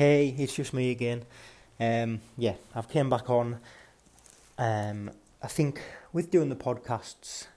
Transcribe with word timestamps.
Hey, 0.00 0.34
it's 0.38 0.54
just 0.54 0.72
me 0.72 0.92
again. 0.92 1.26
Um, 1.78 2.22
yeah, 2.38 2.54
I've 2.74 2.88
came 2.88 3.10
back 3.10 3.28
on. 3.28 3.60
Um, 4.56 5.10
I 5.42 5.46
think 5.46 5.82
with 6.14 6.30
doing 6.30 6.48
the 6.48 6.56
podcasts, 6.56 7.48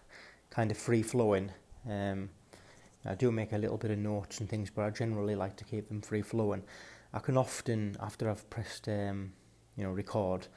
kind 0.50 0.70
of 0.70 0.78
free 0.78 1.04
flowing. 1.04 1.54
Um, 1.90 2.32
I 3.06 3.16
do 3.16 3.32
make 3.32 3.54
a 3.54 3.58
little 3.58 3.78
bit 3.78 3.92
of 3.92 3.98
notes 3.98 4.42
and 4.42 4.50
things, 4.50 4.70
but 4.70 4.84
I 4.84 4.90
generally 4.90 5.36
like 5.36 5.56
to 5.56 5.64
keep 5.64 5.88
them 5.88 6.02
free 6.02 6.22
flowing. 6.22 6.64
I 7.14 7.20
can 7.20 7.38
often, 7.38 7.96
after 8.02 8.30
I've 8.30 8.50
pressed, 8.50 8.90
um, 8.90 9.32
you 9.78 9.86
know, 9.86 9.92
record, 9.92 10.48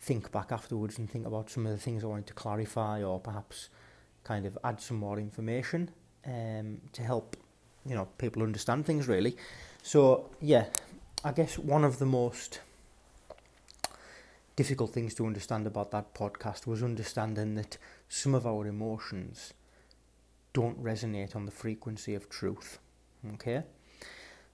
think 0.00 0.32
back 0.32 0.52
afterwards 0.52 0.96
and 0.96 1.10
think 1.10 1.26
about 1.26 1.50
some 1.50 1.66
of 1.66 1.72
the 1.72 1.78
things 1.78 2.02
I 2.02 2.06
wanted 2.06 2.28
to 2.28 2.32
clarify, 2.32 3.02
or 3.02 3.20
perhaps 3.20 3.68
kind 4.22 4.46
of 4.46 4.56
add 4.64 4.80
some 4.80 4.96
more 4.96 5.18
information 5.18 5.90
um, 6.26 6.80
to 6.94 7.02
help, 7.02 7.36
you 7.84 7.94
know, 7.94 8.08
people 8.16 8.42
understand 8.42 8.86
things 8.86 9.06
really. 9.06 9.36
So 9.82 10.30
yeah, 10.40 10.64
I 11.26 11.32
guess 11.32 11.58
one 11.58 11.84
of 11.84 11.98
the 11.98 12.04
most 12.04 12.60
difficult 14.56 14.92
things 14.92 15.14
to 15.14 15.24
understand 15.24 15.66
about 15.66 15.90
that 15.92 16.12
podcast 16.12 16.66
was 16.66 16.82
understanding 16.82 17.54
that 17.54 17.78
some 18.10 18.34
of 18.34 18.46
our 18.46 18.66
emotions 18.66 19.54
don't 20.52 20.84
resonate 20.84 21.34
on 21.34 21.46
the 21.46 21.50
frequency 21.50 22.14
of 22.14 22.28
truth. 22.28 22.78
Okay? 23.32 23.62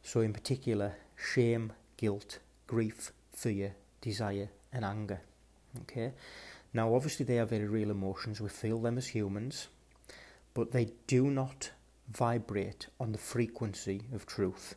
So, 0.05 0.21
in 0.21 0.33
particular, 0.33 0.95
shame, 1.17 1.73
guilt, 1.97 2.39
grief, 2.69 3.11
fear, 3.33 3.75
desire, 4.01 4.51
and 4.73 4.85
anger. 4.85 5.23
Okay? 5.81 6.13
Now, 6.73 6.95
obviously, 6.95 7.27
they 7.27 7.41
are 7.41 7.47
very 7.47 7.67
real 7.67 7.91
emotions. 7.91 8.41
We 8.41 8.49
feel 8.49 8.81
them 8.81 8.97
as 8.97 9.09
humans, 9.09 9.67
but 10.55 10.71
they 10.71 10.91
do 11.09 11.33
not 11.33 11.73
vibrate 12.09 12.87
on 13.01 13.11
the 13.11 13.19
frequency 13.19 14.03
of 14.15 14.25
truth 14.25 14.77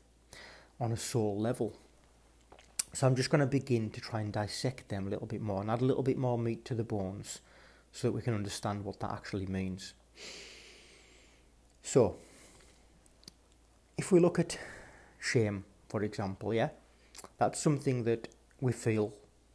on 0.80 0.92
a 0.92 0.98
soul 0.98 1.40
level. 1.40 1.74
So 2.94 3.08
I'm 3.08 3.16
just 3.16 3.30
going 3.30 3.42
to 3.42 3.48
begin 3.48 3.90
to 3.92 4.02
try 4.02 4.22
and 4.22 4.32
dissect 4.32 4.90
them 4.90 5.08
a 5.08 5.10
little 5.10 5.26
bit 5.26 5.42
more 5.42 5.62
and 5.62 5.72
add 5.72 5.82
a 5.82 5.86
little 5.86 6.04
bit 6.04 6.18
more 6.18 6.38
meat 6.38 6.64
to 6.66 6.76
the 6.76 6.84
bones 6.84 7.40
so 7.92 8.08
that 8.08 8.12
we 8.12 8.22
can 8.22 8.34
understand 8.34 8.84
what 8.84 9.00
that 9.00 9.12
actually 9.12 9.48
means. 9.48 9.94
So, 11.82 12.16
if 13.98 14.12
we 14.12 14.20
look 14.20 14.40
at 14.40 14.58
shame, 15.20 15.66
for 15.90 16.04
example, 16.04 16.54
yeah, 16.54 16.70
that's 17.38 17.60
something 17.60 18.04
that 18.04 18.28
we 18.62 18.72
feel 18.72 19.14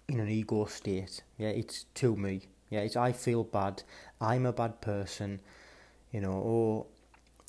in 0.08 0.20
an 0.20 0.28
ego 0.28 0.64
state. 0.66 1.22
Yeah, 1.36 1.48
it's 1.48 1.84
to 1.94 2.16
me. 2.16 2.42
Yeah, 2.70 2.80
it's 2.80 2.96
I 2.96 3.12
feel 3.12 3.44
bad. 3.44 3.82
I'm 4.20 4.46
a 4.46 4.52
bad 4.52 4.80
person. 4.80 5.40
You 6.12 6.20
know, 6.20 6.32
or 6.32 6.86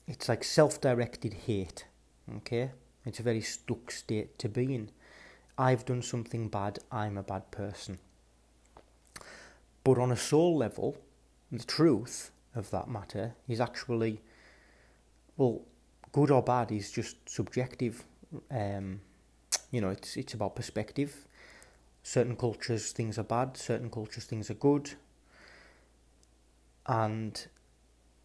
it's 0.08 0.28
like 0.28 0.44
self-directed 0.44 1.34
hate. 1.34 1.86
Okay, 2.38 2.72
it's 3.06 3.20
a 3.20 3.24
very 3.24 3.42
stuck 3.42 3.92
state 3.92 4.38
to 4.40 4.50
be 4.50 4.76
in. 4.76 4.92
I've 5.58 5.86
done 5.86 6.02
something 6.02 6.48
bad, 6.48 6.80
I'm 6.92 7.18
a 7.18 7.24
bad 7.24 7.52
person. 7.52 8.00
But 9.84 9.98
on 9.98 10.12
a 10.12 10.18
soul 10.18 10.58
level, 10.58 10.98
the 11.52 11.64
truth 11.64 12.32
of 12.56 12.70
that 12.72 12.88
matter 12.88 13.34
is 13.48 13.60
actually, 13.60 14.22
well, 15.38 15.62
good 16.12 16.32
or 16.32 16.42
bad 16.42 16.72
is 16.72 16.92
just 16.92 17.18
subjective. 17.28 18.04
Um, 18.52 19.02
you 19.72 19.82
know, 19.82 19.90
it's 19.90 20.18
it's 20.18 20.34
about 20.34 20.56
perspective. 20.56 21.26
Certain 22.04 22.36
cultures 22.36 22.92
things 22.92 23.18
are 23.18 23.24
bad, 23.24 23.58
certain 23.58 23.90
cultures 23.90 24.26
things 24.26 24.50
are 24.50 24.56
good. 24.56 24.92
And 26.86 27.48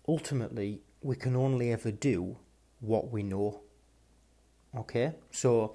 ultimately, 0.09 0.81
we 1.03 1.17
can 1.17 1.37
only 1.37 1.73
ever 1.73 1.91
do 1.91 2.37
what 2.81 3.11
we 3.11 3.23
know. 3.23 3.64
Okay? 4.77 5.13
So 5.31 5.75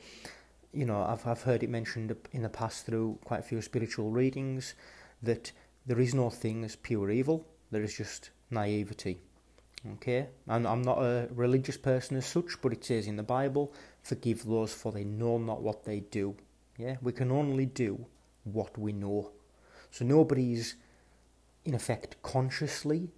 you 0.73 0.85
know, 0.85 1.03
I've, 1.03 1.25
I've 1.25 1.41
heard 1.41 1.63
it 1.63 1.69
mentioned 1.69 2.15
in 2.31 2.43
the 2.43 2.49
past 2.49 2.85
through 2.85 3.19
quite 3.23 3.39
a 3.39 3.43
few 3.43 3.61
spiritual 3.61 4.11
readings 4.11 4.75
that 5.21 5.51
there 5.85 5.99
is 5.99 6.13
no 6.13 6.29
thing 6.29 6.63
as 6.63 6.75
pure 6.75 7.09
evil, 7.09 7.47
there 7.71 7.81
is 7.81 7.95
just 7.95 8.29
naivety. 8.51 9.19
Okay, 9.93 10.27
and 10.47 10.67
I'm 10.67 10.81
not 10.81 11.01
a 11.01 11.29
religious 11.33 11.77
person 11.77 12.17
as 12.17 12.25
such, 12.25 12.61
but 12.61 12.73
it 12.73 12.83
says 12.83 13.07
in 13.07 13.15
the 13.15 13.23
Bible, 13.23 13.73
forgive 14.03 14.43
those 14.43 14.73
for 14.73 14.91
they 14.91 15.05
know 15.05 15.37
not 15.37 15.61
what 15.61 15.85
they 15.85 16.01
do. 16.01 16.35
Yeah, 16.77 16.97
we 17.01 17.13
can 17.13 17.31
only 17.31 17.65
do 17.65 18.05
what 18.43 18.77
we 18.77 18.91
know. 18.91 19.31
So 19.89 20.03
nobody's, 20.03 20.75
in 21.63 21.73
effect, 21.75 22.21
consciously 22.21 23.09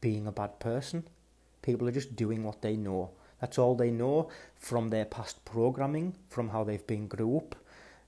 being 0.00 0.26
a 0.26 0.32
bad 0.32 0.58
person. 0.58 1.04
People 1.62 1.88
are 1.88 1.92
just 1.92 2.16
doing 2.16 2.42
what 2.42 2.62
they 2.62 2.76
know. 2.76 3.10
That's 3.40 3.58
all 3.58 3.74
they 3.74 3.90
know 3.90 4.28
from 4.58 4.88
their 4.88 5.04
past 5.04 5.44
programming, 5.44 6.16
from 6.28 6.50
how 6.50 6.64
they've 6.64 6.86
been 6.86 7.08
grew 7.08 7.38
up, 7.38 7.56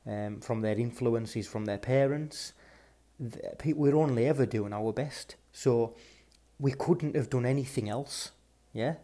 um, 0.07 0.41
from 0.41 0.61
their 0.61 0.79
influences 0.79 1.47
from 1.47 1.65
their 1.65 1.79
parents. 1.79 2.53
We're 3.65 3.97
only 3.97 4.27
ever 4.27 4.47
doing 4.47 4.73
our 4.73 4.93
best. 4.93 5.37
So 5.53 5.95
we 6.59 6.73
couldn't 6.73 7.17
have 7.17 7.31
done 7.31 7.47
anything 7.47 7.89
else. 7.89 8.33
Yeah? 8.73 8.97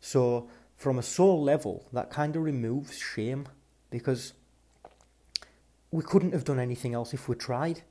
So 0.00 0.48
from 0.76 0.98
a 0.98 1.02
soul 1.02 1.42
level, 1.42 1.86
that 1.92 2.10
kind 2.10 2.36
of 2.36 2.42
removes 2.42 2.98
shame 2.98 3.48
because 3.90 4.34
we 5.90 6.02
couldn't 6.02 6.32
have 6.32 6.44
done 6.44 6.58
anything 6.58 6.94
else 6.94 7.14
if 7.14 7.28
we 7.28 7.36
tried. 7.36 7.82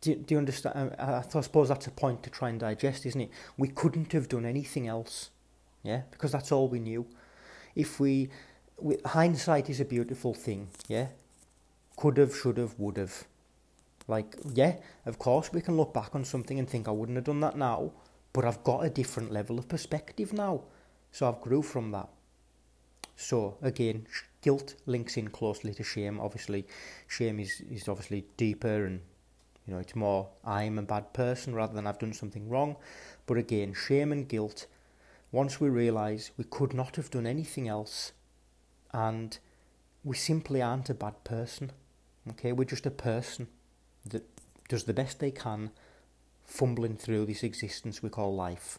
Do, 0.00 0.14
do 0.14 0.34
you 0.34 0.38
understand? 0.38 0.94
I, 0.98 1.18
I 1.18 1.40
suppose 1.40 1.68
that's 1.68 1.86
a 1.86 1.90
point 1.90 2.22
to 2.24 2.30
try 2.30 2.48
and 2.48 2.60
digest, 2.60 3.06
isn't 3.06 3.20
it? 3.20 3.30
We 3.56 3.68
couldn't 3.68 4.12
have 4.12 4.28
done 4.28 4.44
anything 4.44 4.86
else 4.86 5.30
yeah, 5.86 6.02
because 6.10 6.32
that's 6.32 6.50
all 6.50 6.68
we 6.68 6.80
knew. 6.80 7.06
If 7.76 8.00
we, 8.00 8.28
we 8.78 8.98
hindsight 9.06 9.70
is 9.70 9.80
a 9.80 9.84
beautiful 9.84 10.34
thing, 10.34 10.68
yeah. 10.88 11.06
Could 11.96 12.16
have, 12.18 12.34
should 12.34 12.58
have, 12.58 12.74
would 12.78 12.96
have. 12.96 13.24
Like, 14.08 14.36
yeah, 14.52 14.76
of 15.06 15.18
course 15.18 15.52
we 15.52 15.60
can 15.60 15.76
look 15.76 15.94
back 15.94 16.14
on 16.14 16.24
something 16.24 16.58
and 16.58 16.68
think 16.68 16.88
I 16.88 16.90
wouldn't 16.90 17.16
have 17.16 17.24
done 17.24 17.40
that 17.40 17.56
now, 17.56 17.92
but 18.32 18.44
I've 18.44 18.64
got 18.64 18.84
a 18.84 18.90
different 18.90 19.32
level 19.32 19.58
of 19.58 19.68
perspective 19.68 20.32
now, 20.32 20.62
so 21.12 21.28
I've 21.28 21.40
grew 21.40 21.62
from 21.62 21.92
that. 21.92 22.08
So 23.16 23.56
again, 23.62 24.06
guilt 24.42 24.74
links 24.86 25.16
in 25.16 25.28
closely 25.28 25.72
to 25.74 25.82
shame. 25.82 26.20
Obviously, 26.20 26.66
shame 27.08 27.40
is 27.40 27.62
is 27.70 27.88
obviously 27.88 28.26
deeper 28.36 28.84
and 28.84 29.00
you 29.66 29.72
know 29.72 29.80
it's 29.80 29.96
more 29.96 30.28
I'm 30.44 30.78
a 30.78 30.82
bad 30.82 31.12
person 31.14 31.54
rather 31.54 31.74
than 31.74 31.86
I've 31.86 31.98
done 31.98 32.12
something 32.12 32.48
wrong. 32.48 32.76
But 33.26 33.38
again, 33.38 33.72
shame 33.72 34.12
and 34.12 34.28
guilt 34.28 34.66
once 35.32 35.60
we 35.60 35.68
realise 35.68 36.30
we 36.36 36.44
could 36.44 36.72
not 36.72 36.96
have 36.96 37.10
done 37.10 37.26
anything 37.26 37.68
else 37.68 38.12
and 38.92 39.38
we 40.04 40.16
simply 40.16 40.62
aren't 40.62 40.90
a 40.90 40.94
bad 40.94 41.24
person. 41.24 41.72
Okay, 42.30 42.52
we're 42.52 42.64
just 42.64 42.86
a 42.86 42.90
person 42.90 43.48
that 44.04 44.24
does 44.68 44.84
the 44.84 44.94
best 44.94 45.18
they 45.18 45.30
can 45.30 45.70
fumbling 46.44 46.96
through 46.96 47.26
this 47.26 47.42
existence 47.42 48.02
we 48.02 48.08
call 48.08 48.34
life. 48.34 48.78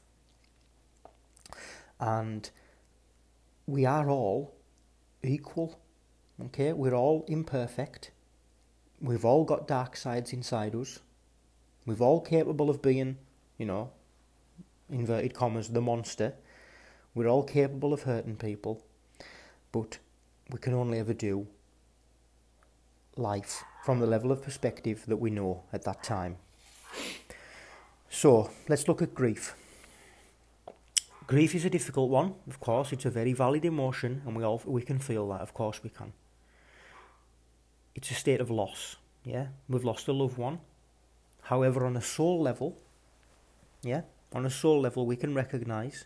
And 1.99 2.49
we 3.65 3.85
are 3.85 4.09
all 4.09 4.55
equal. 5.23 5.79
Okay, 6.45 6.71
we're 6.73 6.93
all 6.93 7.25
imperfect. 7.27 8.11
We've 9.01 9.25
all 9.25 9.43
got 9.43 9.67
dark 9.67 9.95
sides 9.95 10.33
inside 10.33 10.75
us. 10.75 10.99
We've 11.85 12.01
all 12.01 12.21
capable 12.21 12.69
of 12.69 12.81
being, 12.81 13.17
you 13.57 13.65
know, 13.65 13.91
inverted 14.89 15.33
commas, 15.33 15.69
the 15.69 15.81
monster. 15.81 16.33
We're 17.13 17.27
all 17.27 17.43
capable 17.43 17.93
of 17.93 18.03
hurting 18.03 18.35
people, 18.35 18.83
but 19.71 19.97
we 20.51 20.59
can 20.59 20.73
only 20.73 20.99
ever 20.99 21.13
do 21.13 21.47
life 23.15 23.63
from 23.83 23.99
the 23.99 24.05
level 24.05 24.31
of 24.31 24.43
perspective 24.43 25.03
that 25.07 25.17
we 25.17 25.29
know 25.29 25.63
at 25.73 25.83
that 25.83 26.03
time. 26.03 26.37
So, 28.09 28.49
let's 28.69 28.87
look 28.87 29.01
at 29.01 29.13
grief. 29.13 29.55
Grief 31.25 31.55
is 31.55 31.65
a 31.65 31.69
difficult 31.69 32.09
one, 32.09 32.35
of 32.47 32.59
course, 32.61 32.93
it's 32.93 33.05
a 33.05 33.09
very 33.09 33.33
valid 33.33 33.65
emotion, 33.65 34.21
and 34.25 34.35
we 34.35 34.43
all 34.43 34.61
we 34.65 34.81
can 34.81 34.97
feel 34.97 35.27
that, 35.29 35.41
of 35.41 35.53
course 35.53 35.83
we 35.83 35.89
can. 35.89 36.13
It's 37.95 38.11
a 38.11 38.13
state 38.13 38.39
of 38.39 38.49
loss, 38.49 38.95
yeah? 39.25 39.47
We've 39.67 39.83
lost 39.83 40.07
a 40.07 40.13
loved 40.13 40.37
one. 40.37 40.59
However, 41.41 41.85
on 41.85 41.97
a 41.97 42.01
soul 42.01 42.41
level, 42.41 42.77
yeah, 43.83 44.01
on 44.33 44.45
a 44.45 44.49
soul 44.49 44.81
level, 44.81 45.05
we 45.05 45.15
can 45.15 45.33
recognize 45.33 46.05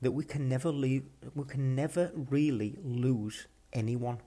that 0.00 0.12
we 0.12 0.24
can 0.24 0.48
never 0.48 0.70
leave, 0.70 1.04
we 1.34 1.44
can 1.44 1.74
never 1.74 2.10
really 2.14 2.78
lose 2.82 3.46
anyone. 3.72 4.18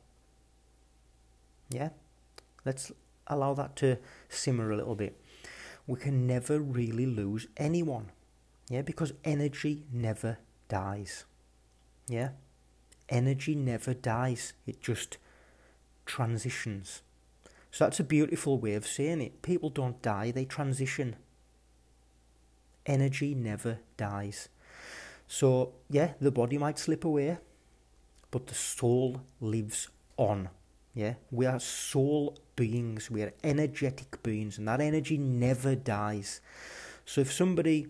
Yeah? 1.69 1.89
Let's 2.65 2.91
allow 3.27 3.53
that 3.55 3.75
to 3.77 3.97
simmer 4.29 4.71
a 4.71 4.75
little 4.75 4.95
bit. 4.95 5.19
We 5.87 5.99
can 5.99 6.27
never 6.27 6.59
really 6.59 7.05
lose 7.05 7.47
anyone. 7.57 8.11
Yeah, 8.69 8.81
because 8.81 9.13
energy 9.23 9.83
never 9.91 10.37
dies. 10.69 11.25
Yeah? 12.07 12.29
Energy 13.09 13.55
never 13.55 13.93
dies. 13.93 14.53
It 14.65 14.81
just 14.81 15.17
transitions. 16.05 17.01
So 17.71 17.85
that's 17.85 17.99
a 17.99 18.03
beautiful 18.03 18.59
way 18.59 18.75
of 18.75 18.85
saying 18.85 19.21
it. 19.21 19.41
People 19.41 19.69
don't 19.69 20.01
die, 20.01 20.31
they 20.31 20.45
transition. 20.45 21.15
Energy 22.85 23.33
never 23.33 23.79
dies. 23.97 24.49
So, 25.27 25.73
yeah, 25.89 26.13
the 26.19 26.31
body 26.31 26.57
might 26.57 26.77
slip 26.77 27.05
away, 27.05 27.37
but 28.31 28.47
the 28.47 28.55
soul 28.55 29.21
lives 29.39 29.89
on. 30.17 30.49
Yeah, 30.93 31.15
we 31.31 31.45
are 31.47 31.59
soul 31.59 32.37
beings, 32.55 33.09
we 33.09 33.23
are 33.23 33.33
energetic 33.43 34.21
beings, 34.21 34.57
and 34.57 34.67
that 34.67 34.79
energy 34.79 35.17
never 35.17 35.75
dies. 35.75 36.39
So 37.05 37.21
if 37.21 37.31
somebody, 37.31 37.87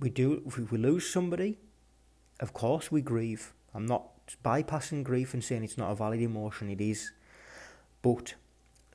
we 0.00 0.10
do, 0.10 0.42
if 0.46 0.72
we 0.72 0.78
lose 0.78 1.08
somebody, 1.08 1.58
of 2.40 2.52
course 2.52 2.90
we 2.90 3.00
grieve. 3.00 3.52
I'm 3.74 3.86
not 3.86 4.08
bypassing 4.44 5.04
grief 5.04 5.34
and 5.34 5.44
saying 5.44 5.62
it's 5.62 5.78
not 5.78 5.92
a 5.92 5.94
valid 5.94 6.20
emotion, 6.20 6.68
it 6.70 6.80
is. 6.80 7.12
But 8.02 8.34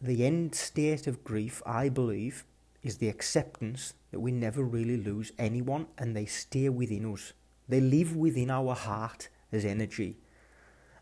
the 0.01 0.25
end 0.25 0.55
state 0.55 1.07
of 1.07 1.23
grief, 1.23 1.61
I 1.65 1.89
believe, 1.89 2.43
is 2.85 2.97
the 2.97 3.09
acceptance 3.09 3.95
that 4.11 4.19
we 4.19 4.31
never 4.31 4.63
really 4.63 4.95
lose 4.95 5.31
anyone 5.39 5.87
and 5.97 6.15
they 6.15 6.25
stay 6.25 6.69
within 6.69 7.11
us. 7.11 7.33
They 7.67 7.81
live 7.81 8.15
within 8.15 8.51
our 8.51 8.75
heart 8.75 9.27
as 9.51 9.65
energy. 9.65 10.17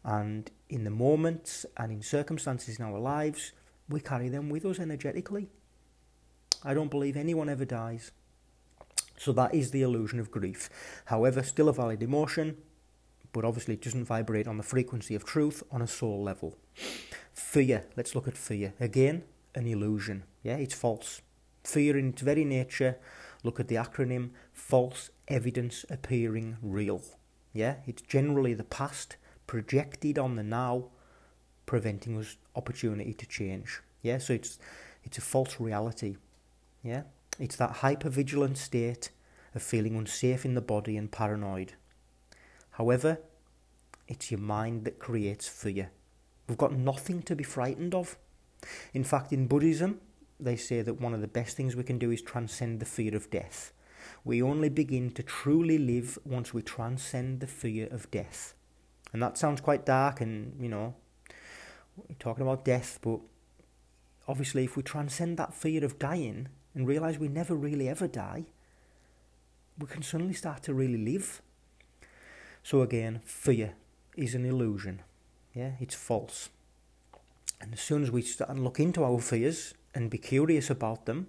And 0.03 0.49
in 0.69 0.85
the 0.85 0.89
moments 0.89 1.65
and 1.75 1.91
in 1.91 2.01
circumstances 2.01 2.79
in 2.79 2.85
our 2.85 2.99
lives, 2.99 3.51
we 3.89 3.99
carry 3.99 4.29
them 4.29 4.49
with 4.49 4.65
us 4.65 4.79
energetically. 4.79 5.49
I 6.63 6.73
don't 6.73 6.89
believe 6.89 7.17
anyone 7.17 7.49
ever 7.49 7.65
dies. 7.65 8.11
So 9.17 9.33
that 9.33 9.53
is 9.53 9.71
the 9.71 9.81
illusion 9.81 10.19
of 10.21 10.31
grief. 10.31 10.69
However, 11.05 11.43
still 11.43 11.67
a 11.67 11.73
valid 11.73 12.01
emotion, 12.01 12.57
but 13.33 13.43
obviously 13.43 13.73
it 13.73 13.81
doesn't 13.81 14.05
vibrate 14.05 14.47
on 14.47 14.55
the 14.57 14.63
frequency 14.63 15.15
of 15.15 15.25
truth 15.25 15.63
on 15.69 15.81
a 15.81 15.87
soul 15.87 16.23
level. 16.23 16.57
Fear, 17.33 17.83
let's 17.97 18.15
look 18.15 18.27
at 18.27 18.37
fear. 18.37 18.73
Again, 18.79 19.23
an 19.53 19.67
illusion. 19.67 20.23
Yeah, 20.43 20.55
it's 20.55 20.73
false. 20.73 21.21
Fear 21.63 21.97
in 21.97 22.09
its 22.09 22.21
very 22.21 22.43
nature, 22.43 22.97
look 23.43 23.59
at 23.59 23.67
the 23.67 23.75
acronym 23.75 24.31
false 24.51 25.09
evidence 25.27 25.85
appearing 25.89 26.57
real. 26.61 27.01
Yeah, 27.53 27.75
it's 27.85 28.01
generally 28.01 28.53
the 28.53 28.63
past 28.63 29.17
projected 29.47 30.17
on 30.17 30.35
the 30.35 30.43
now, 30.43 30.85
preventing 31.65 32.17
us 32.17 32.37
opportunity 32.55 33.13
to 33.13 33.25
change. 33.25 33.81
Yeah, 34.01 34.17
so 34.17 34.33
it's 34.33 34.59
it's 35.03 35.17
a 35.17 35.21
false 35.21 35.59
reality. 35.59 36.17
Yeah, 36.83 37.03
it's 37.39 37.55
that 37.57 37.75
hypervigilant 37.77 38.57
state 38.57 39.11
of 39.55 39.61
feeling 39.61 39.95
unsafe 39.95 40.45
in 40.45 40.55
the 40.55 40.61
body 40.61 40.97
and 40.97 41.11
paranoid. 41.11 41.73
However, 42.71 43.19
it's 44.07 44.31
your 44.31 44.39
mind 44.39 44.83
that 44.85 44.99
creates 44.99 45.47
fear. 45.47 45.91
We've 46.47 46.57
got 46.57 46.73
nothing 46.73 47.21
to 47.23 47.35
be 47.35 47.43
frightened 47.43 47.95
of. 47.95 48.17
In 48.93 49.03
fact, 49.03 49.31
in 49.31 49.47
Buddhism, 49.47 50.01
they 50.39 50.55
say 50.55 50.81
that 50.81 50.99
one 50.99 51.13
of 51.13 51.21
the 51.21 51.27
best 51.27 51.55
things 51.55 51.75
we 51.75 51.83
can 51.83 51.97
do 51.97 52.11
is 52.11 52.21
transcend 52.21 52.79
the 52.79 52.85
fear 52.85 53.15
of 53.15 53.29
death. 53.29 53.71
We 54.25 54.41
only 54.41 54.69
begin 54.69 55.11
to 55.11 55.23
truly 55.23 55.77
live 55.77 56.17
once 56.25 56.53
we 56.53 56.61
transcend 56.61 57.39
the 57.39 57.47
fear 57.47 57.87
of 57.91 58.09
death. 58.11 58.53
And 59.11 59.21
that 59.21 59.37
sounds 59.37 59.61
quite 59.61 59.85
dark 59.85 60.21
and, 60.21 60.61
you 60.61 60.69
know, 60.69 60.95
talking 62.19 62.41
about 62.41 62.65
death, 62.65 62.99
but 63.01 63.19
obviously, 64.27 64.63
if 64.63 64.75
we 64.75 64.83
transcend 64.83 65.37
that 65.37 65.53
fear 65.53 65.83
of 65.85 65.99
dying 65.99 66.49
and 66.73 66.87
realize 66.87 67.19
we 67.19 67.27
never 67.27 67.55
really 67.55 67.87
ever 67.87 68.07
die, 68.07 68.45
we 69.77 69.87
can 69.87 70.01
suddenly 70.01 70.33
start 70.33 70.63
to 70.63 70.73
really 70.73 70.97
live. 70.97 71.41
So, 72.63 72.81
again, 72.81 73.21
fear 73.23 73.73
is 74.15 74.35
an 74.35 74.45
illusion. 74.45 75.01
Yeah, 75.53 75.73
it's 75.79 75.95
false. 75.95 76.49
And 77.61 77.73
as 77.73 77.79
soon 77.79 78.03
as 78.03 78.11
we 78.11 78.21
start 78.21 78.49
and 78.49 78.63
look 78.63 78.79
into 78.79 79.03
our 79.03 79.19
fears 79.19 79.73
and 79.93 80.09
be 80.09 80.17
curious 80.17 80.69
about 80.69 81.05
them, 81.05 81.27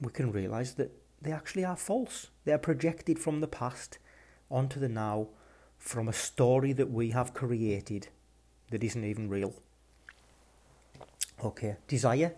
we 0.00 0.10
can 0.10 0.32
realize 0.32 0.74
that 0.74 0.90
they 1.20 1.32
actually 1.32 1.64
are 1.64 1.76
false. 1.76 2.28
They 2.44 2.52
are 2.52 2.58
projected 2.58 3.18
from 3.18 3.40
the 3.40 3.48
past 3.48 3.98
onto 4.50 4.80
the 4.80 4.88
now 4.88 5.28
from 5.78 6.08
a 6.08 6.12
story 6.12 6.72
that 6.74 6.90
we 6.90 7.10
have 7.10 7.34
created 7.34 8.08
that 8.70 8.84
isn't 8.84 9.04
even 9.04 9.28
real. 9.28 9.54
Okay, 11.42 11.76
desire. 11.88 12.34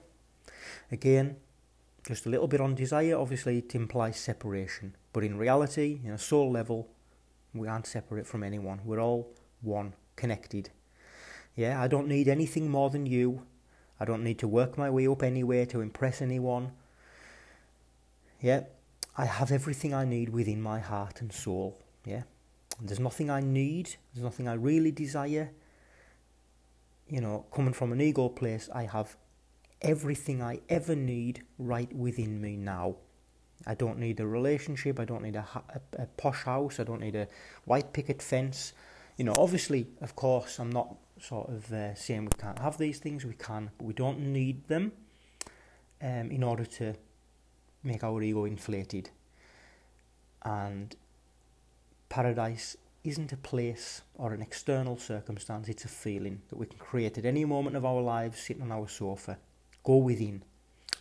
Again, 0.91 1.37
just 2.07 2.27
a 2.27 2.29
little 2.29 2.47
bit 2.47 2.61
on 2.61 2.75
desire. 2.75 3.17
Obviously, 3.17 3.59
it 3.59 3.75
implies 3.75 4.17
separation, 4.17 4.97
but 5.13 5.25
in 5.25 5.37
reality, 5.37 6.01
in 6.05 6.13
a 6.13 6.19
soul 6.19 6.51
level, 6.51 6.89
we 7.55 7.69
aren't 7.69 7.87
separate 7.87 8.27
from 8.27 8.43
anyone. 8.43 8.81
We're 8.85 9.01
all 9.01 9.29
one, 9.61 9.95
connected. 10.17 10.71
Yeah, 11.57 11.81
I 11.83 11.89
don't 11.89 12.09
need 12.09 12.29
anything 12.29 12.71
more 12.71 12.91
than 12.91 13.07
you. 13.07 13.43
I 14.03 14.05
don't 14.05 14.25
need 14.25 14.41
to 14.41 14.49
work 14.49 14.77
my 14.77 14.91
way 14.91 15.07
up 15.07 15.23
anywhere 15.23 15.65
to 15.67 15.81
impress 15.81 16.21
anyone. 16.21 16.73
Yeah, 18.41 18.63
I 19.17 19.27
have 19.27 19.53
everything 19.53 19.95
I 19.95 20.05
need 20.05 20.31
within 20.31 20.61
my 20.61 20.81
heart 20.81 21.21
and 21.21 21.33
soul. 21.33 21.79
Yeah, 22.05 22.25
there's 22.81 22.99
nothing 22.99 23.31
I 23.31 23.39
need, 23.39 23.95
there's 24.13 24.25
nothing 24.25 24.49
I 24.49 24.55
really 24.55 24.91
desire. 24.91 25.53
You 27.09 27.21
know, 27.21 27.47
coming 27.55 27.73
from 27.73 27.93
an 27.93 28.01
ego 28.01 28.29
place, 28.29 28.69
I 28.75 28.87
have 28.87 29.15
everything 29.81 30.43
I 30.43 30.59
ever 30.69 30.97
need 30.97 31.45
right 31.57 31.95
within 31.95 32.41
me 32.41 32.57
now. 32.57 32.97
I 33.69 33.77
don't 33.77 34.01
need 34.01 34.19
a 34.19 34.27
relationship, 34.27 34.99
I 34.99 35.05
don't 35.05 35.23
need 35.23 35.37
a, 35.37 35.47
a, 35.55 36.03
a 36.03 36.07
posh 36.17 36.43
house, 36.43 36.81
I 36.81 36.83
don't 36.83 37.03
need 37.03 37.15
a 37.15 37.29
white 37.67 37.93
picket 37.93 38.21
fence. 38.21 38.73
You 39.17 39.27
know, 39.27 39.35
obviously, 39.39 39.87
of 40.01 40.17
course, 40.17 40.59
I'm 40.59 40.71
not 40.71 40.97
sort 41.23 41.49
of 41.49 41.73
uh, 41.73 41.95
saying 41.95 42.25
we 42.25 42.39
can't 42.39 42.59
have 42.59 42.79
these 42.79 42.99
things, 42.99 43.25
we 43.25 43.35
can, 43.35 43.71
but 43.79 43.85
we 43.85 43.95
don't 43.95 44.19
need 44.19 44.67
them 44.69 44.93
um, 46.03 46.31
in 46.31 46.43
order 46.43 46.65
to 46.65 46.95
make 47.83 48.03
our 48.03 48.23
ego 48.23 48.45
inflated. 48.45 49.11
And 50.45 50.95
Paradise 52.09 52.77
isn't 53.05 53.33
a 53.33 53.37
place 53.37 54.03
or 54.15 54.33
an 54.33 54.43
external 54.43 54.97
circumstance, 54.97 55.69
it's 55.69 55.85
a 55.85 55.89
feeling 55.89 56.43
that 56.49 56.57
we 56.57 56.67
can 56.67 56.79
create 56.79 57.19
at 57.19 57.25
any 57.25 57.45
moment 57.45 57.77
of 57.77 57.85
our 57.85 58.01
lives 58.01 58.41
sitting 58.41 58.63
on 58.63 58.73
our 58.73 58.89
sofa. 58.89 59.39
Go 59.85 59.97
within. 59.97 60.43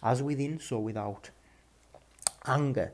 As 0.02 0.24
within, 0.24 0.60
so 0.60 0.80
without. 0.80 1.30
Anger. 2.46 2.94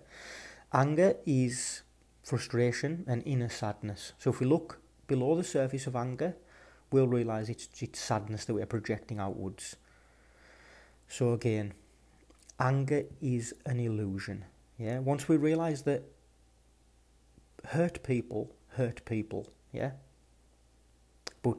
Anger 0.74 1.16
is 1.26 1.84
frustration 2.24 3.06
and 3.08 3.24
inner 3.26 3.50
sadness. 3.50 4.12
So 4.18 4.30
if 4.30 4.40
we 4.40 4.46
look 4.46 4.80
below 5.08 5.36
the 5.36 5.44
surface 5.44 5.88
of 5.88 5.96
anger, 5.96 6.36
we'll 6.92 7.08
realise 7.08 7.50
it's, 7.50 7.70
it's 7.80 8.00
sadness 8.00 8.46
that 8.46 8.54
we're 8.54 8.66
projecting 8.66 9.20
outwards. 9.20 9.76
So 11.08 11.34
again, 11.34 11.74
anger 12.60 13.04
is 13.22 13.54
an 13.66 13.80
illusion. 13.80 14.46
Yeah, 14.78 15.00
once 15.00 15.28
we 15.28 15.38
realise 15.38 15.82
that 15.84 16.04
hurt 17.66 18.04
people 18.04 18.54
hurt 18.70 19.04
people, 19.06 19.48
yeah? 19.72 19.92
But 21.42 21.58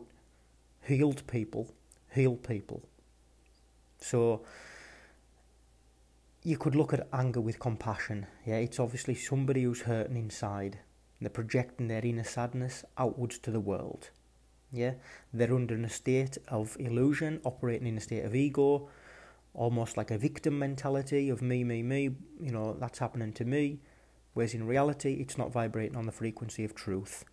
healed 0.83 1.27
people 1.27 1.69
heal 2.11 2.37
people. 2.37 2.83
So 4.01 4.43
you 6.43 6.57
could 6.57 6.75
look 6.75 6.93
at 6.93 7.07
anger 7.13 7.41
with 7.41 7.59
compassion, 7.59 8.27
yeah? 8.47 8.57
It's 8.57 8.81
obviously 8.81 9.15
somebody 9.15 9.65
who's 9.65 9.83
hurting 9.83 10.17
inside. 10.17 10.79
And 11.19 11.27
they're 11.27 11.31
projecting 11.31 11.89
their 11.89 12.05
inner 12.05 12.25
sadness 12.25 12.85
outwards 12.97 13.39
to 13.41 13.51
the 13.51 13.61
world. 13.61 14.11
Yeah, 14.71 14.95
they're 15.33 15.55
under 15.55 15.75
a 15.77 15.89
state 15.89 16.39
of 16.49 16.77
illusion, 16.79 17.41
operating 17.45 17.87
in 17.87 17.97
a 17.97 18.01
state 18.01 18.25
of 18.25 18.35
ego, 18.35 18.89
almost 19.55 19.97
like 19.97 20.11
a 20.11 20.19
victim 20.19 20.59
mentality 20.59 21.31
of 21.31 21.41
me, 21.41 21.65
me, 21.65 21.83
me. 21.83 22.11
You 22.41 22.53
know, 22.53 22.77
that's 22.79 22.99
happening 22.99 23.33
to 23.35 23.45
me 23.45 23.81
whereas 24.39 24.55
in 24.55 24.65
reality 24.65 25.15
it's 25.15 25.37
not 25.37 25.51
vibrating 25.51 25.97
on 25.97 26.07
the 26.07 26.13
frequency 26.13 26.65
of 26.65 26.73
truth. 26.73 27.25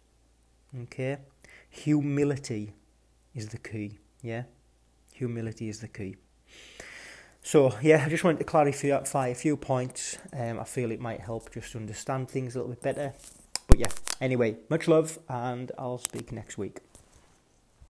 Okay? 0.76 1.18
Humility 1.70 2.74
is 3.36 3.50
the 3.50 3.60
key, 3.60 4.00
yeah? 4.24 4.46
Humility 5.14 5.70
is 5.70 5.82
the 5.82 5.88
key. 5.88 6.16
So, 7.44 7.76
yeah, 7.80 8.04
I 8.04 8.10
just 8.10 8.24
wanted 8.24 8.40
to 8.40 8.44
clarify 8.44 9.28
a 9.28 9.36
few 9.36 9.56
points. 9.56 10.18
Um, 10.34 10.60
I 10.60 10.64
feel 10.64 10.90
it 10.90 11.00
might 11.00 11.22
help 11.22 11.54
just 11.54 11.76
understand 11.76 12.28
things 12.28 12.56
a 12.56 12.58
little 12.58 12.74
bit 12.74 12.82
better. 12.82 13.14
But 13.68 13.78
yeah, 13.78 13.92
anyway, 14.20 14.58
much 14.68 14.88
love, 14.88 15.20
and 15.30 15.72
I'll 15.78 16.00
speak 16.00 16.32
next 16.32 16.58
week. 16.58 16.80